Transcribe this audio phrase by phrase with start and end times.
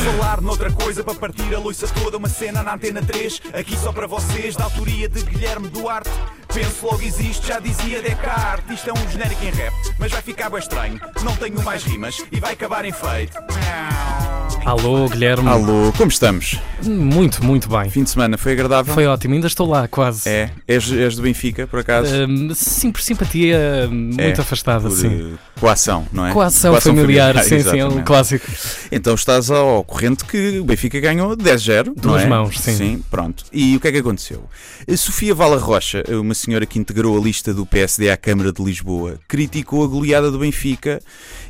[0.00, 3.92] falar noutra coisa para partir a loiça toda, uma cena na antena 3, aqui só
[3.92, 6.10] para vocês, da autoria de Guilherme Duarte.
[6.52, 8.76] Penso logo existe, já dizia Descartes.
[8.76, 11.00] Isto é um genérico em rap, mas vai ficar bem estranho.
[11.22, 13.36] Não tenho mais rimas e vai acabar em feito.
[14.64, 15.48] Alô, Guilherme.
[15.48, 16.58] Alô, como estamos?
[16.84, 17.88] Muito, muito bem.
[17.90, 18.92] Fim de semana foi agradável?
[18.94, 20.28] Foi ótimo, ainda estou lá, quase.
[20.28, 22.14] É, és, és do Benfica, por acaso?
[22.28, 25.32] Hum, sim, por simpatia muito É, afastada, por, sim.
[25.34, 26.32] eh, coação, não é?
[26.32, 28.04] Coação familiar, sim, sim, é um exatamente.
[28.04, 28.46] clássico.
[28.92, 31.86] Então estás ao corrente que o Benfica ganhou 10-0.
[31.86, 32.26] não Duas é?
[32.26, 32.76] mãos, sim.
[32.76, 33.44] Sim, pronto.
[33.52, 34.44] E o que é que aconteceu?
[34.90, 38.62] A Sofia Vala Rocha, uma senhora que integrou a lista do PSD à Câmara de
[38.62, 41.00] Lisboa, criticou a goleada do Benfica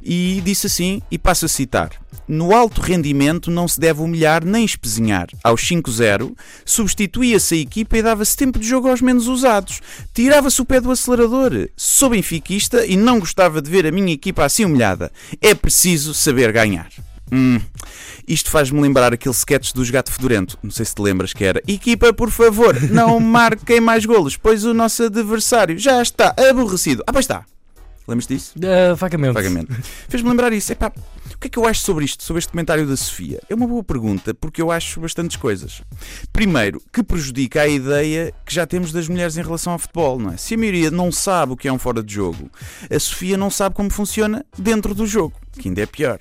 [0.03, 1.91] e disse assim, e passo a citar:
[2.27, 3.00] No alto rendimento
[3.49, 5.29] não se deve humilhar nem espezinhar.
[5.43, 9.81] Aos 5-0, substituía-se a equipa e dava-se tempo de jogo aos menos usados.
[10.13, 11.69] Tirava-se o pé do acelerador.
[11.77, 15.11] Sou benfiquista e não gostava de ver a minha equipa assim humilhada.
[15.41, 16.89] É preciso saber ganhar.
[17.33, 17.61] Hum,
[18.27, 20.59] isto faz-me lembrar aquele sketch dos Gato Fedorento.
[20.63, 21.63] Não sei se te lembras que era.
[21.67, 27.05] Equipa, por favor, não marquem mais golos, pois o nosso adversário já está aborrecido.
[27.07, 27.45] Ah, pois está.
[28.07, 28.55] Lembras disso?
[28.65, 29.33] Ah, vagamente.
[29.33, 29.73] Vagamente.
[30.09, 30.73] Fez-me lembrar isso.
[30.73, 30.93] Epá,
[31.41, 33.41] que é que eu acho sobre isto, sobre este comentário da Sofia?
[33.49, 35.81] É uma boa pergunta, porque eu acho bastantes coisas.
[36.33, 40.33] Primeiro, que prejudica a ideia que já temos das mulheres em relação ao futebol, não
[40.33, 40.37] é?
[40.37, 42.51] Se a maioria não sabe o que é um fora de jogo,
[42.91, 46.21] a Sofia não sabe como funciona dentro do jogo, que ainda é pior.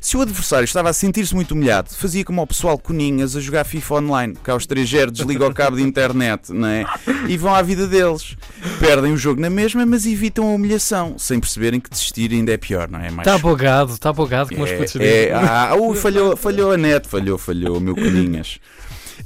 [0.00, 3.64] Se o adversário estava a sentir-se muito humilhado, fazia como o pessoal Coninhas a jogar
[3.64, 6.86] FIFA online, que aos 3 0 desliga o cabo de internet, não é?
[7.28, 8.36] E vão à vida deles.
[8.80, 12.56] Perdem o jogo na mesma, mas evitam a humilhação, sem perceberem que desistir ainda é
[12.56, 13.10] pior, não é?
[13.10, 15.28] Mais Está bogado, está bogado, como os putos é, dizem.
[15.28, 18.58] é, ah, ui, falhou, falhou a net, falhou, falhou, meu Coninhas.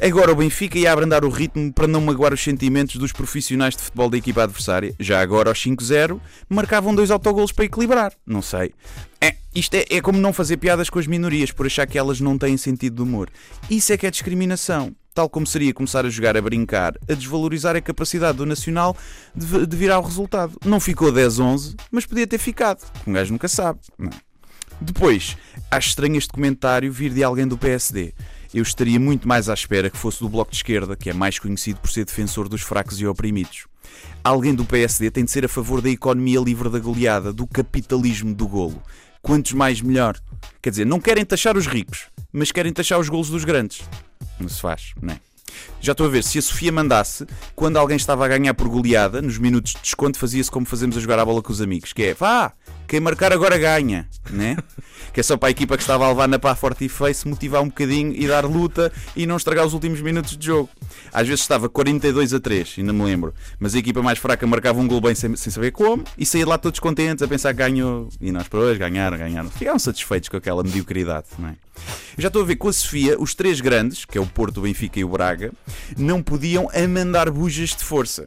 [0.01, 3.83] Agora o Benfica ia abrandar o ritmo para não magoar os sentimentos dos profissionais de
[3.83, 4.95] futebol da equipa adversária.
[4.99, 8.13] Já agora, aos 5-0, marcavam dois autogolos para equilibrar.
[8.27, 8.73] Não sei.
[9.21, 12.21] É, isto é, é como não fazer piadas com as minorias por achar que elas
[12.21, 13.29] não têm sentido de humor.
[13.71, 14.95] Isso é que é discriminação.
[15.15, 18.97] Tal como seria começar a jogar a brincar, a desvalorizar a capacidade do Nacional
[19.35, 20.57] de, de virar o resultado.
[20.65, 22.83] Não ficou 10-11, mas podia ter ficado.
[23.07, 23.79] Um gajo nunca sabe.
[23.99, 24.09] Não.
[24.09, 24.33] é?
[24.81, 25.37] Depois,
[25.71, 28.15] acho estranho este comentário vir de alguém do PSD.
[28.55, 31.39] Eu estaria muito mais à espera que fosse do Bloco de Esquerda, que é mais
[31.39, 33.67] conhecido por ser defensor dos fracos e oprimidos.
[34.25, 38.35] Alguém do PSD tem de ser a favor da economia livre da goleada, do capitalismo
[38.35, 38.83] do golo.
[39.23, 40.19] Quantos mais melhor.
[40.61, 43.83] Quer dizer, não querem taxar os ricos, mas querem taxar os golos dos grandes.
[44.39, 45.21] Não se faz, não é?
[45.81, 49.23] Já estou a ver, se a Sofia mandasse, quando alguém estava a ganhar por goleada,
[49.23, 52.03] nos minutos de desconto, fazia-se como fazemos a jogar a bola com os amigos, que
[52.03, 52.53] é, vá,
[52.93, 54.55] quem marcar agora ganha, né?
[55.15, 57.15] Que é só para a equipa que estava a levar na pá forte e feio
[57.15, 60.69] se motivar um bocadinho e dar luta e não estragar os últimos minutos de jogo.
[61.11, 64.79] Às vezes estava 42 a 3, ainda me lembro, mas a equipa mais fraca marcava
[64.79, 67.55] um gol bem sem, sem saber como e saía de lá todos contentes a pensar
[67.55, 69.49] que ganhou e nós para hoje ganharam, ganharam.
[69.49, 71.53] Ficaram satisfeitos com aquela mediocridade, não é?
[72.15, 74.59] Eu já estou a ver com a Sofia, os três grandes, que é o Porto,
[74.59, 75.51] o Benfica e o Braga,
[75.97, 78.27] não podiam amandar bujas de força.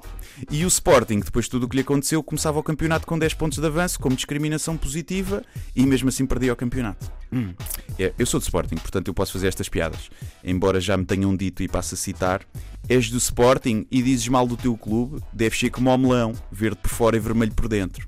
[0.50, 3.34] E o Sporting, depois de tudo o que lhe aconteceu, começava o campeonato com 10
[3.36, 5.44] pontos de avanço, como discriminação positiva,
[5.76, 7.12] e mesmo assim perdia o campeonato.
[7.32, 7.54] Hum.
[7.98, 10.10] É, eu sou de Sporting, portanto eu posso fazer estas piadas.
[10.44, 12.42] Embora já me tenham dito e passo a citar:
[12.88, 16.78] és do Sporting e dizes mal do teu clube, deves ser como ao melão, verde
[16.82, 18.06] por fora e vermelho por dentro.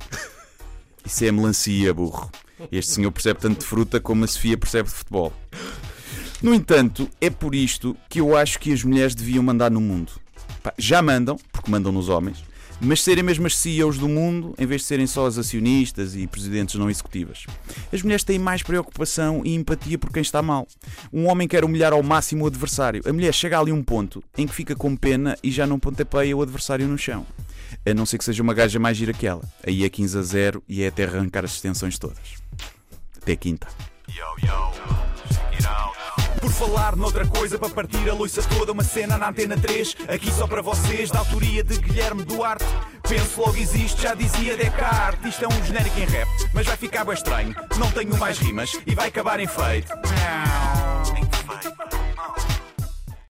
[1.05, 2.29] Isso é melancia, burro.
[2.71, 5.31] Este senhor percebe tanto de fruta como a Sofia percebe de futebol.
[6.41, 10.11] No entanto, é por isto que eu acho que as mulheres deviam mandar no mundo.
[10.67, 12.43] Pá, já mandam, porque mandam nos homens,
[12.81, 16.27] mas serem mesmo as CEOs do mundo, em vez de serem só as acionistas e
[16.27, 17.45] presidentes não executivas.
[17.91, 20.67] As mulheres têm mais preocupação e empatia por quem está mal.
[21.13, 23.01] Um homem quer humilhar ao máximo o adversário.
[23.05, 25.79] A mulher chega ali a um ponto em que fica com pena e já não
[25.79, 27.25] pontapeia o adversário no chão.
[27.85, 29.43] A não ser que seja uma gaja mais gira que ela.
[29.65, 32.35] Aí é 15 a 0 e é até arrancar as extensões todas.
[33.21, 33.67] Até quinta.
[34.05, 35.06] Por
[36.57, 40.47] falar noutra coisa para partir a loiça toda, uma cena na antena 3, aqui só
[40.47, 42.65] para vocês, da autoria de Guilherme Duarte.
[43.07, 45.29] Penso logo existe, já dizia Descartes.
[45.29, 47.55] Isto é um genérico em rap, mas vai ficar bem estranho.
[47.77, 49.93] Não tenho mais rimas e vai acabar em feito.